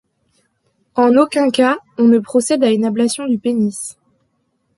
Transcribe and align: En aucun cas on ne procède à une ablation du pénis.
En 0.95 1.15
aucun 1.15 1.51
cas 1.51 1.77
on 1.99 2.05
ne 2.05 2.17
procède 2.17 2.63
à 2.63 2.71
une 2.71 2.85
ablation 2.85 3.27
du 3.27 3.37
pénis. 3.37 3.99